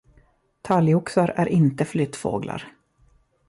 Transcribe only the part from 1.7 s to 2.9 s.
flyttfåglar.